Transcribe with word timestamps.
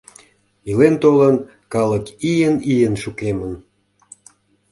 Илен-толын, 0.69 1.35
калык 1.73 2.05
ийын-ийын 2.29 2.95
шукемын. 3.03 3.53